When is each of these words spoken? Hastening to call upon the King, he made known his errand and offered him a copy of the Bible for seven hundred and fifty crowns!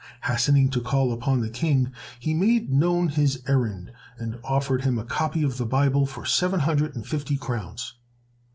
Hastening 0.23 0.71
to 0.71 0.81
call 0.81 1.11
upon 1.11 1.41
the 1.41 1.49
King, 1.51 1.93
he 2.19 2.33
made 2.33 2.71
known 2.71 3.09
his 3.09 3.43
errand 3.47 3.91
and 4.17 4.39
offered 4.43 4.81
him 4.83 4.97
a 4.97 5.05
copy 5.05 5.43
of 5.43 5.59
the 5.59 5.65
Bible 5.67 6.07
for 6.07 6.25
seven 6.25 6.61
hundred 6.61 6.95
and 6.95 7.05
fifty 7.05 7.37
crowns! 7.37 7.93